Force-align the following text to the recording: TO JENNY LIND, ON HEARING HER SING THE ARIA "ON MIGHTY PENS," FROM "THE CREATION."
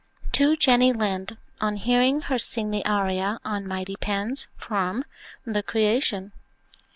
TO 0.31 0.55
JENNY 0.55 0.93
LIND, 0.93 1.37
ON 1.59 1.75
HEARING 1.75 2.21
HER 2.21 2.39
SING 2.39 2.71
THE 2.71 2.83
ARIA 2.87 3.39
"ON 3.45 3.67
MIGHTY 3.67 3.97
PENS," 3.97 4.47
FROM 4.57 5.05
"THE 5.45 5.61
CREATION." 5.61 6.31